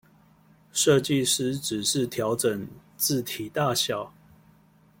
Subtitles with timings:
[0.73, 2.67] 設計師只是調整
[2.97, 4.11] 字體大小